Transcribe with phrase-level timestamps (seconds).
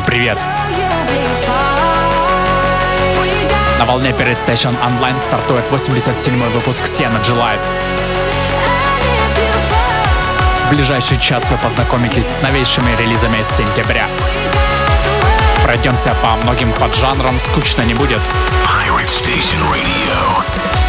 [0.00, 0.38] Всем привет!
[3.78, 7.60] На волне перед Station Online стартует 87-й выпуск Synergy Live.
[10.66, 14.06] В ближайший час вы познакомитесь с новейшими релизами с сентября.
[15.64, 18.20] Пройдемся по многим поджанрам, скучно не будет.
[18.64, 20.79] Pirate Station Radio.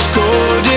[0.00, 0.69] is.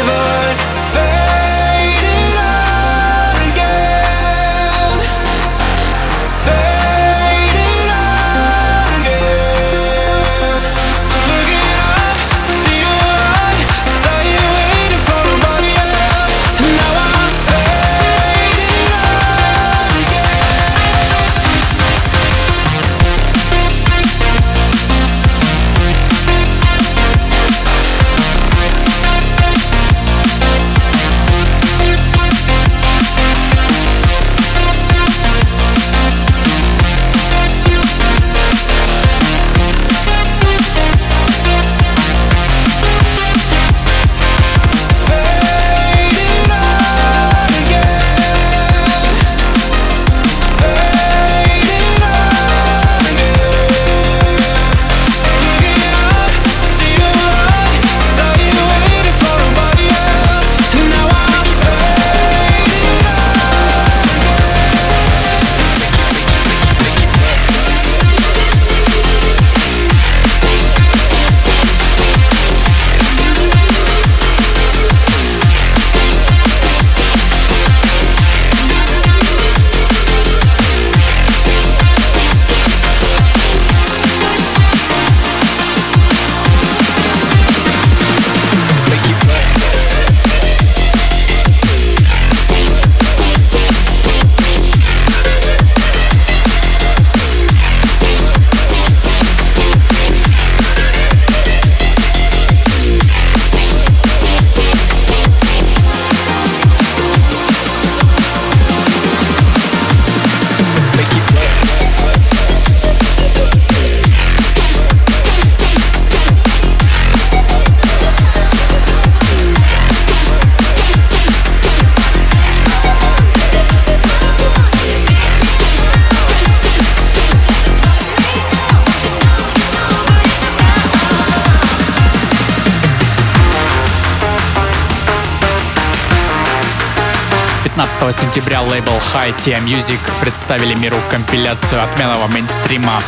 [138.04, 143.02] 15 сентября лейбл High Tia Music представили миру компиляцию отменного мейнстрима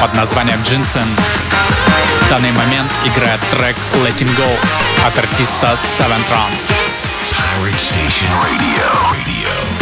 [0.00, 1.08] под названием Джинсен.
[2.20, 4.48] В данный момент играет трек Letting Go
[5.04, 6.52] от артиста Seven Tron.
[7.32, 8.86] Pirate Station Radio.
[9.10, 9.79] Radio.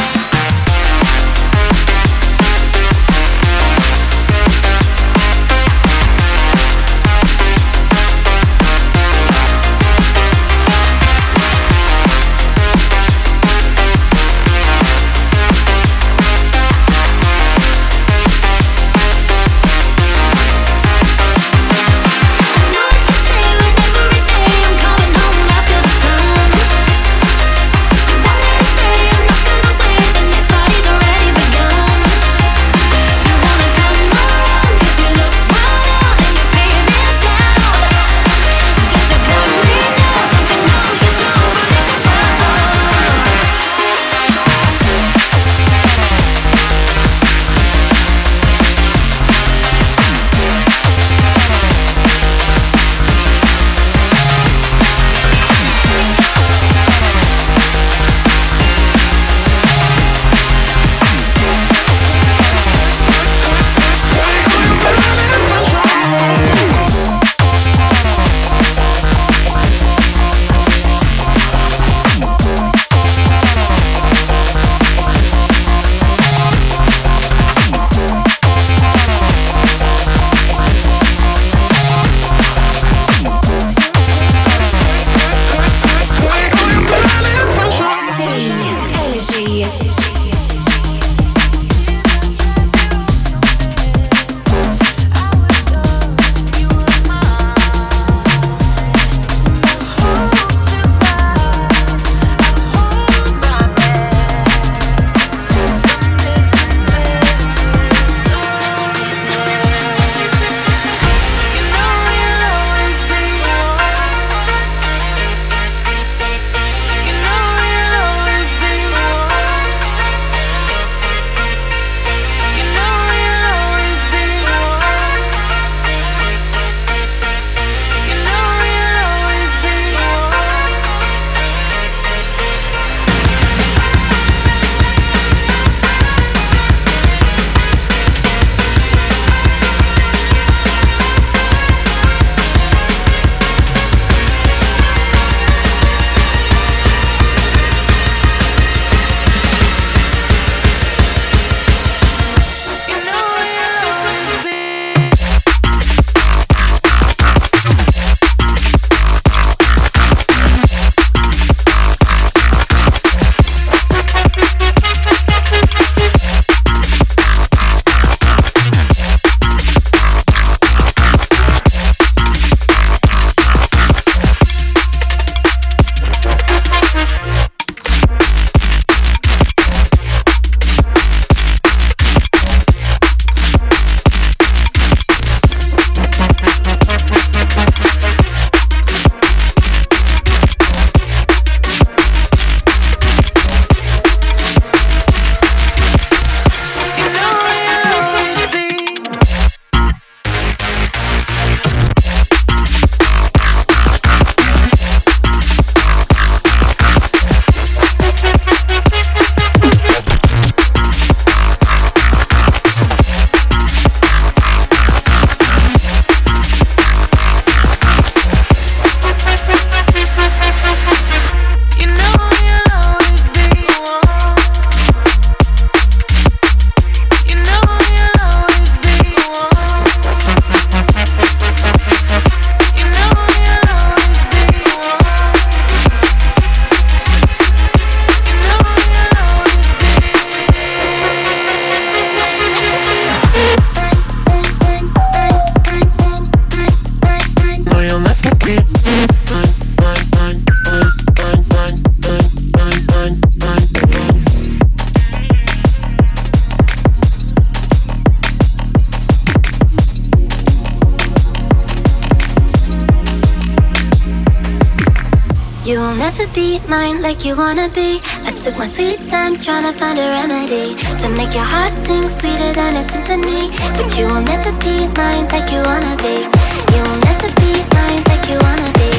[267.28, 268.00] you wanna be.
[268.24, 272.08] I took my sweet time trying to find a remedy to make your heart sing
[272.08, 273.50] sweeter than a symphony.
[273.76, 276.24] But you will never be mine like you wanna be.
[276.72, 278.90] You will never be mine like you wanna be.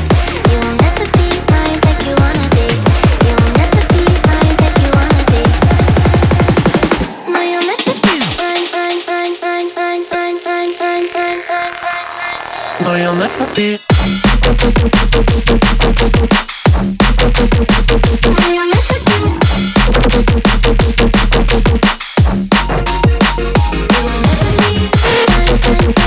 [0.51, 2.67] You will never be mine like you wanna be.
[3.25, 5.41] You will never be mine like you wanna be.
[7.33, 12.43] No, you'll never be mine, mine, mine, mine, mine, mine, mine, mine, mine, mine.
[12.83, 13.79] No, you'll never be.
[17.39, 17.57] Thank
[25.87, 25.98] you.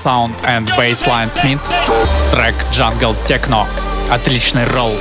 [0.00, 1.60] Sound and Bassline Smith,
[2.32, 3.66] трек Jungle Techno.
[4.10, 4.94] Отличный ролл.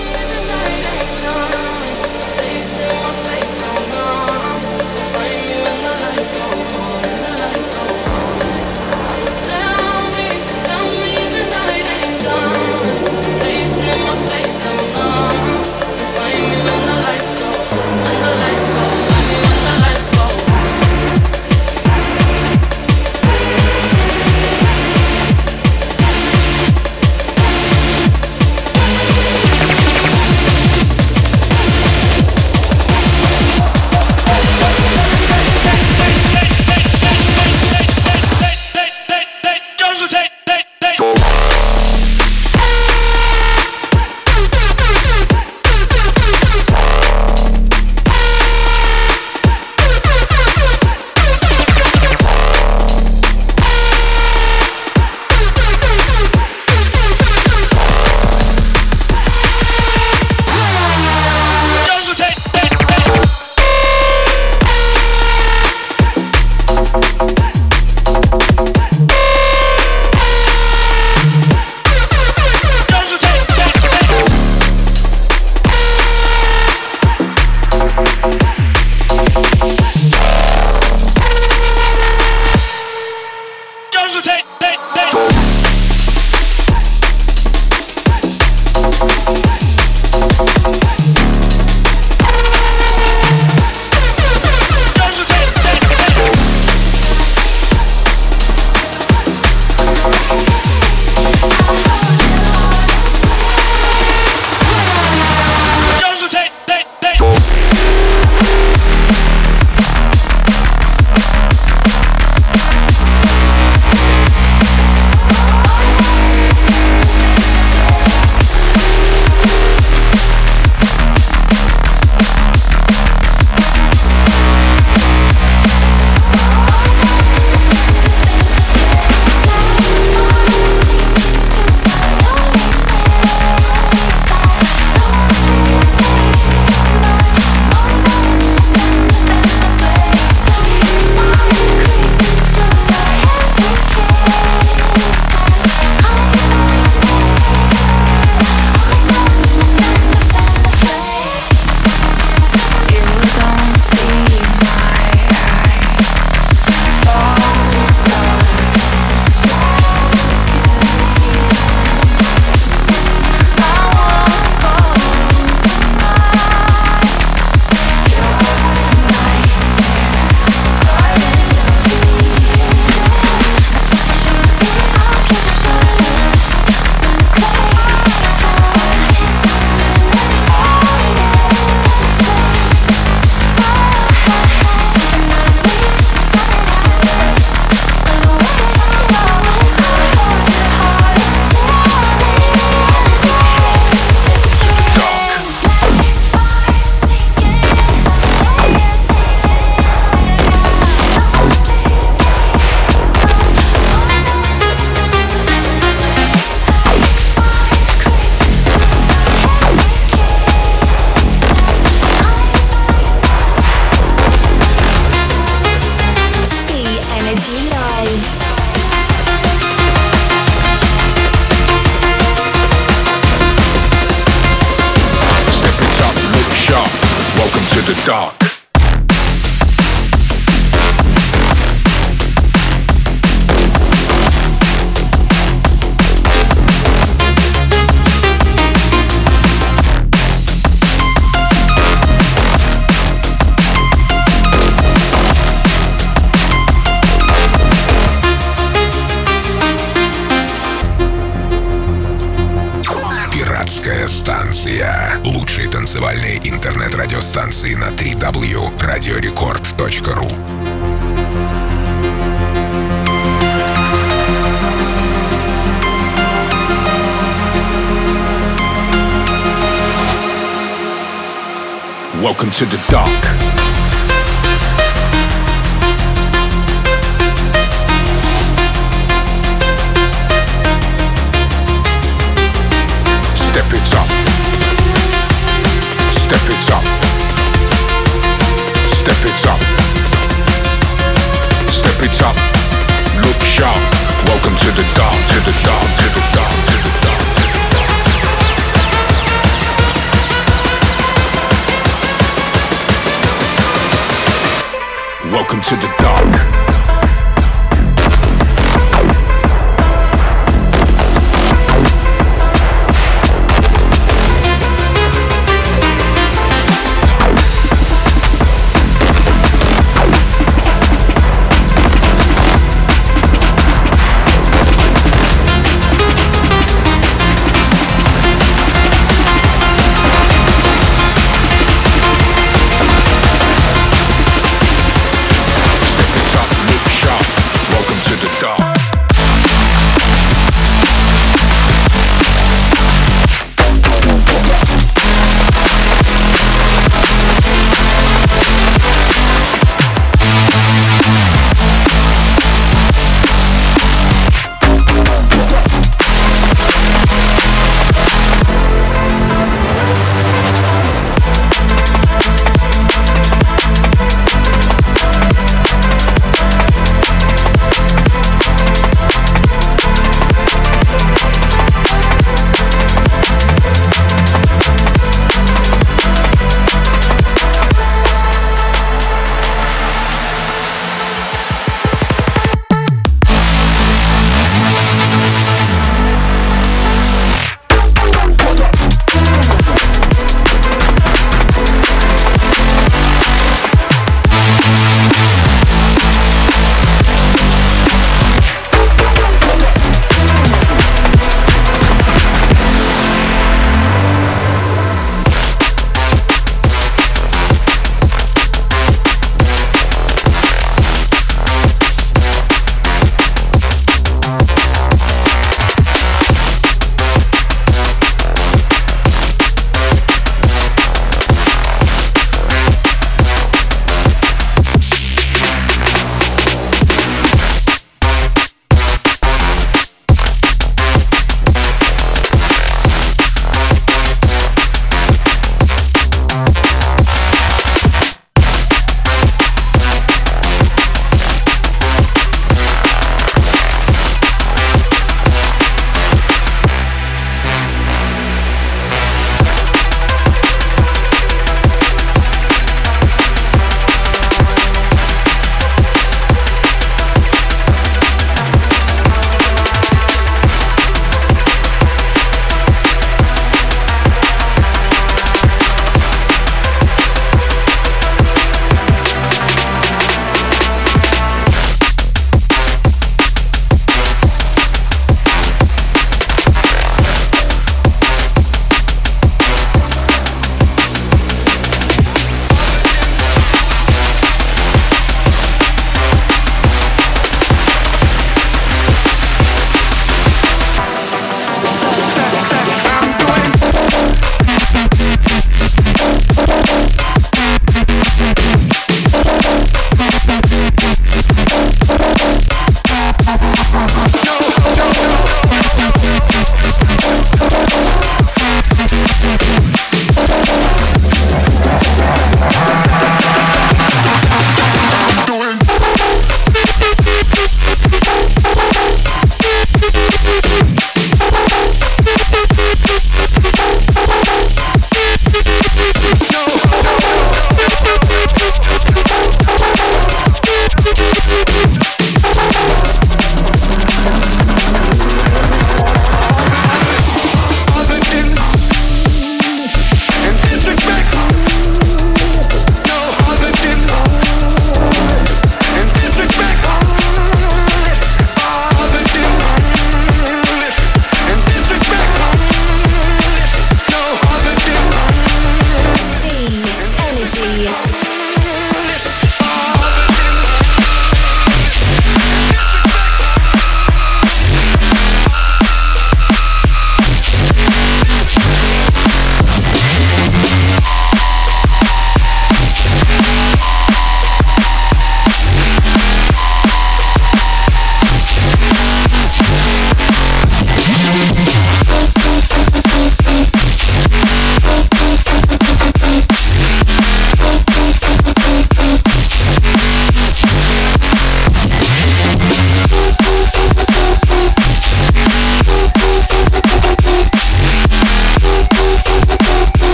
[305.50, 306.59] Welcome to the dark.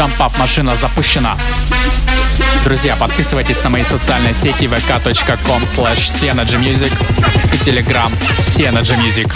[0.00, 1.36] Jump машина запущена.
[2.64, 6.10] Друзья, подписывайтесь на мои социальные сети vk.com slash
[6.58, 6.90] Music
[7.52, 8.10] и Telegram
[8.96, 9.30] Music.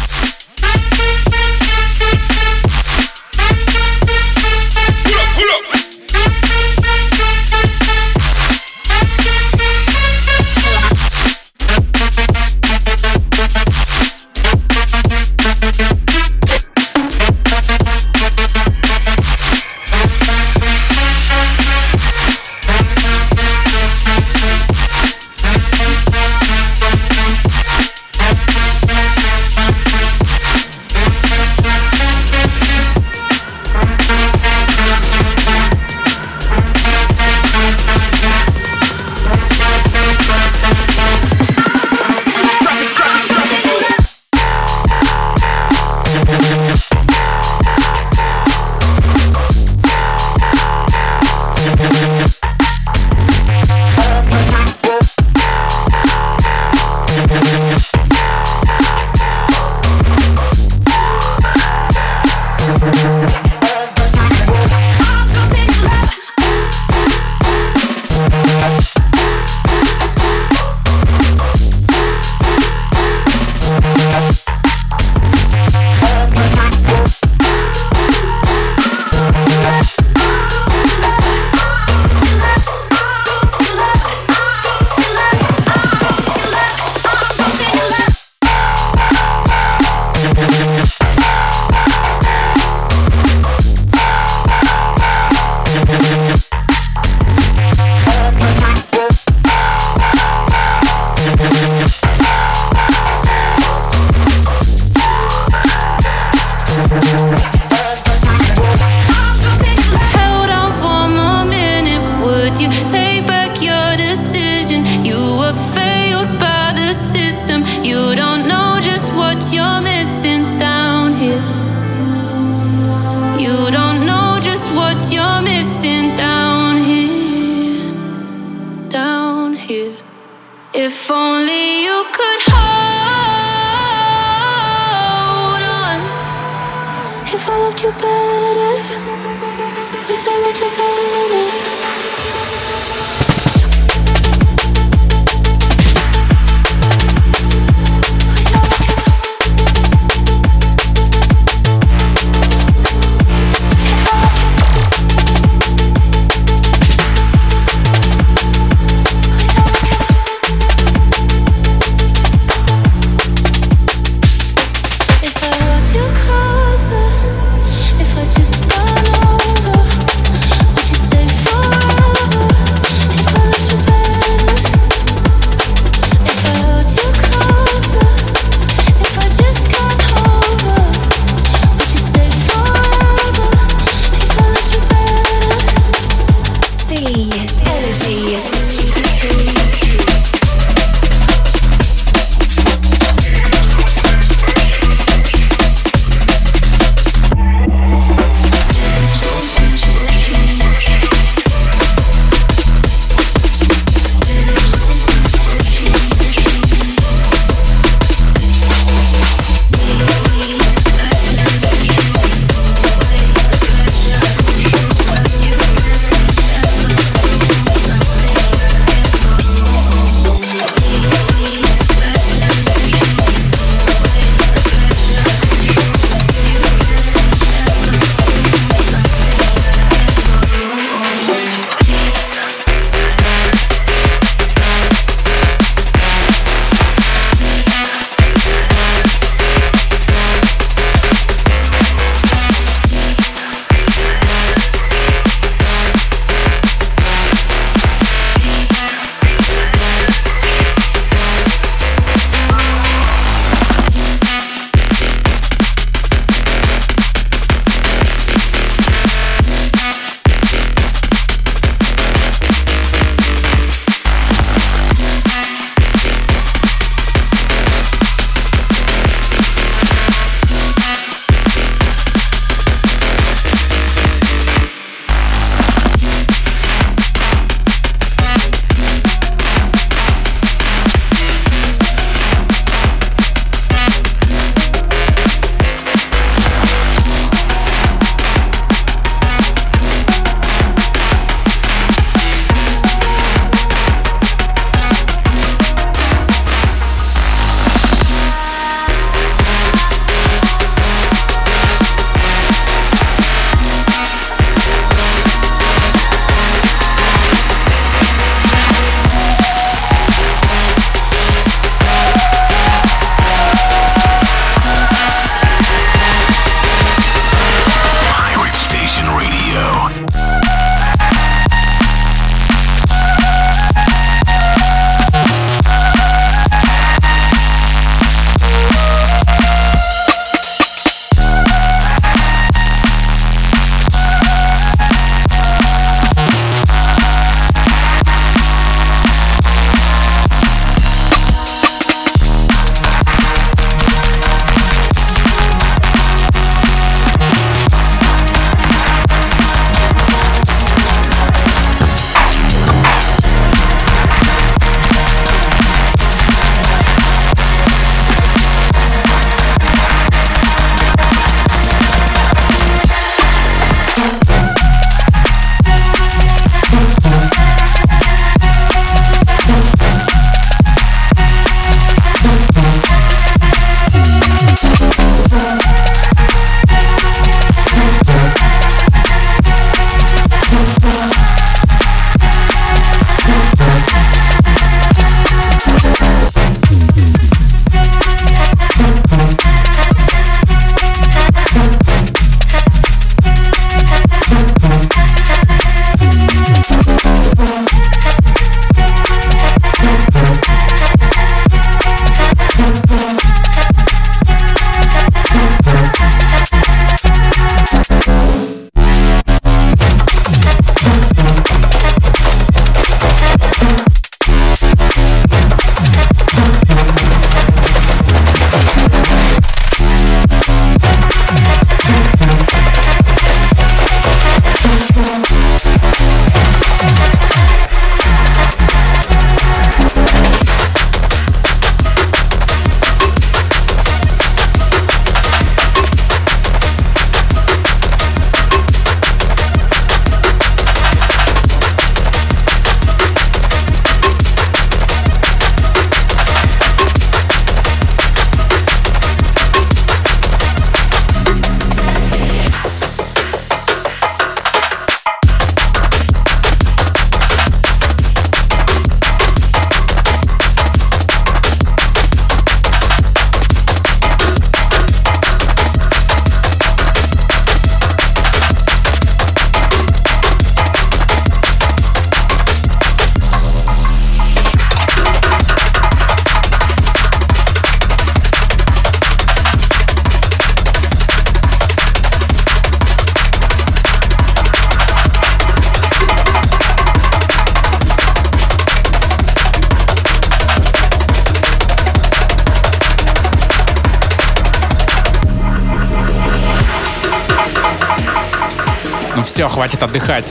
[499.65, 500.27] Хватит отдыхать.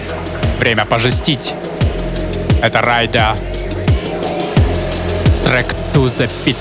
[0.59, 1.53] Время пожестить.
[2.61, 3.35] Это Райда.
[5.43, 5.65] Трек
[5.95, 6.55] To The Pit.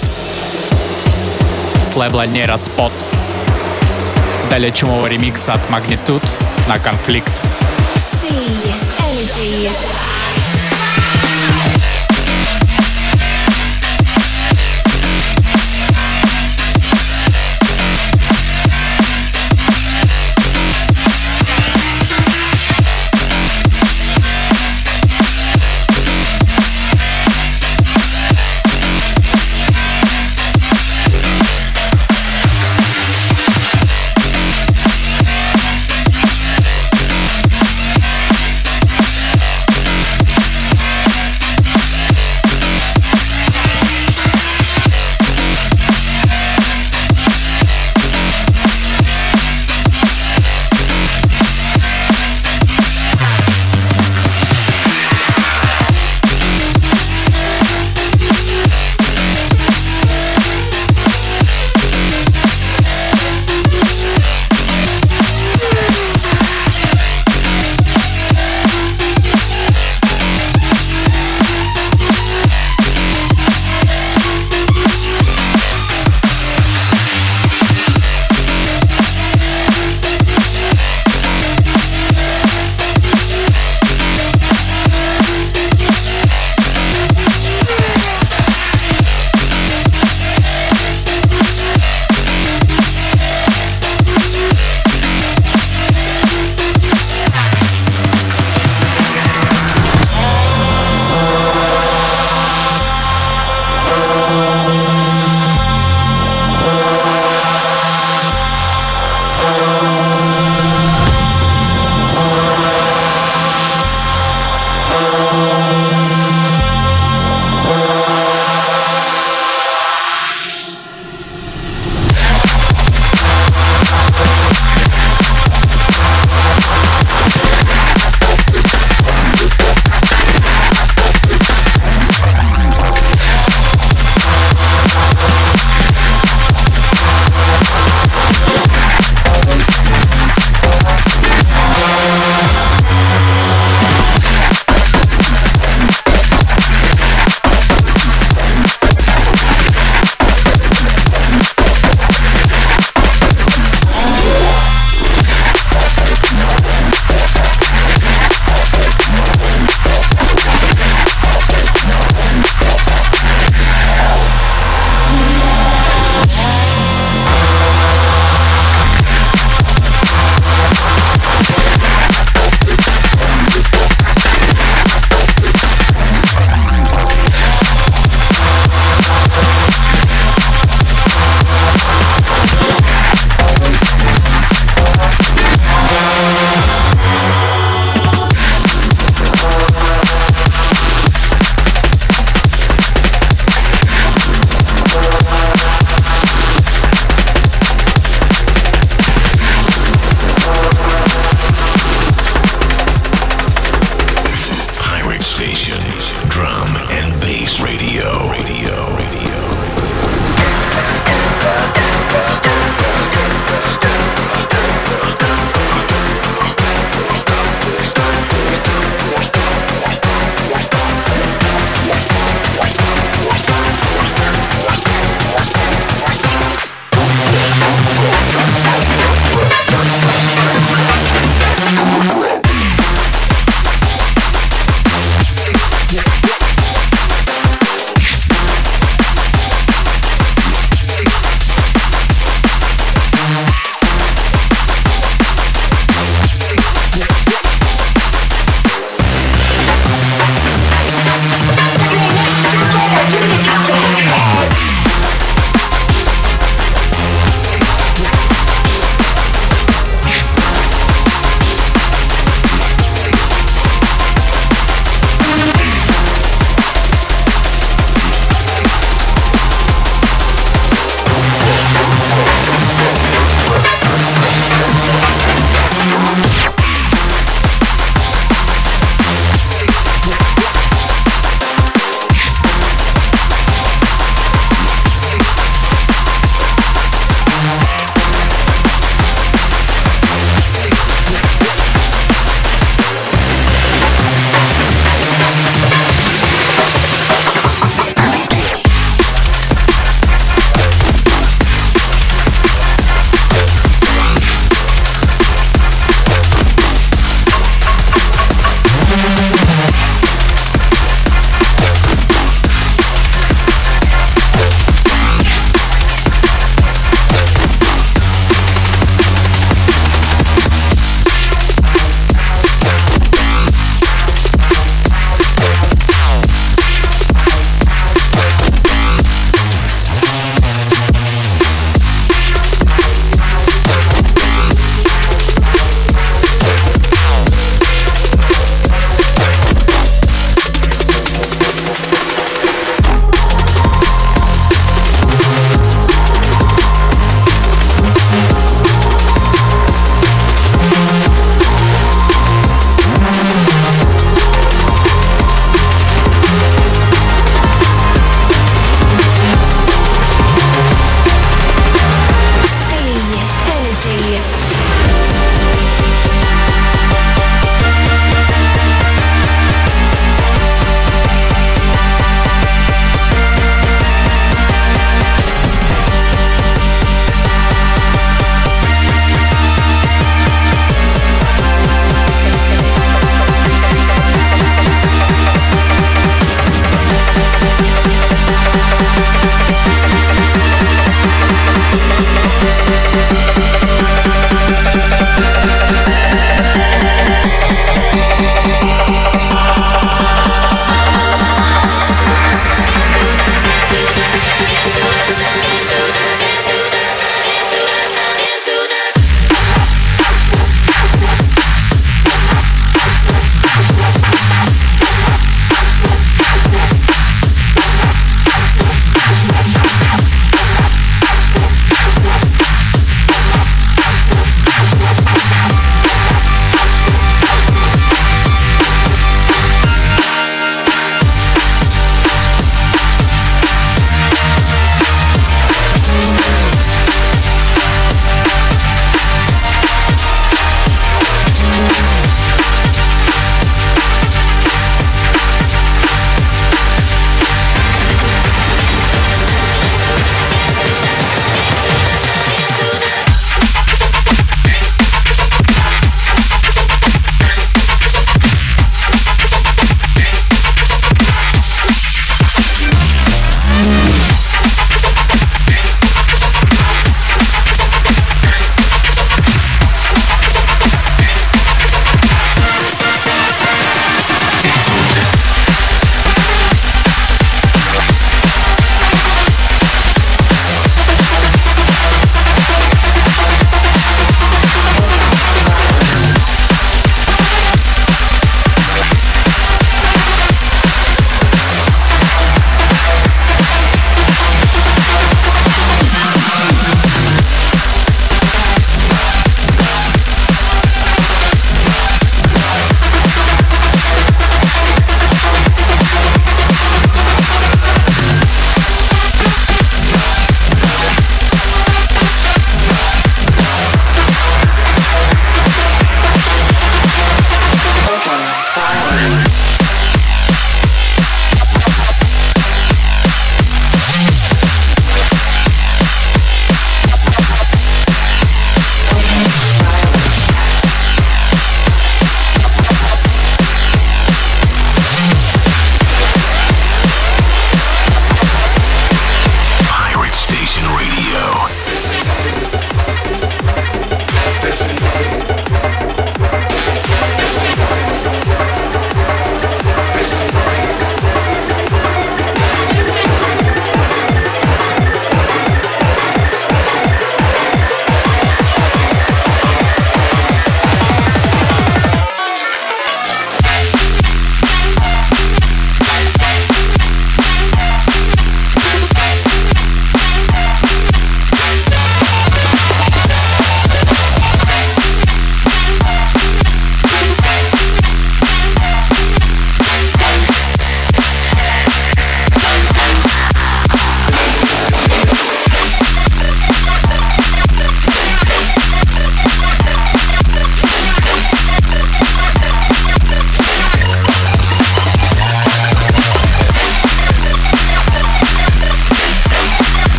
[1.87, 2.93] С лейбла Нейроспот.
[4.49, 6.25] Далее чумового ремикса от Magnitude
[6.67, 7.31] на конфликт.
[8.23, 8.29] C
[9.01, 9.71] Energy.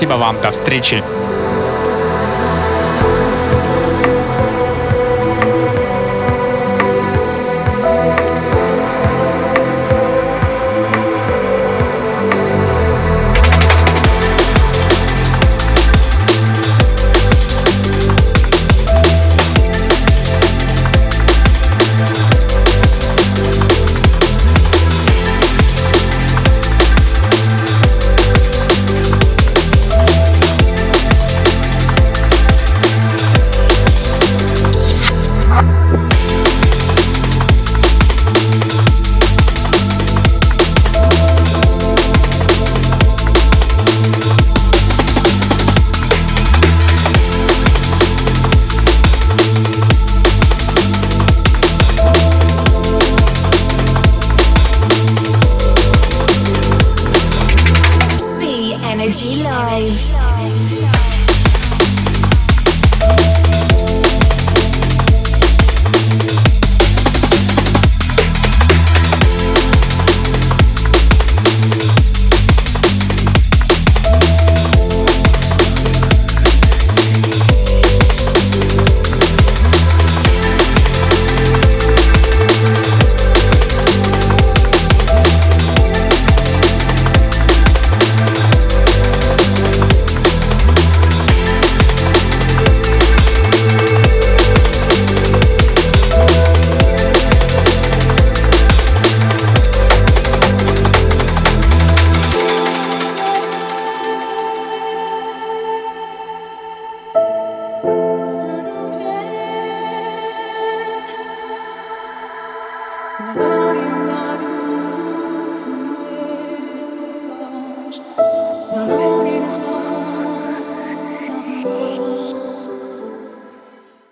[0.00, 1.19] Спасибо вам, до встречи.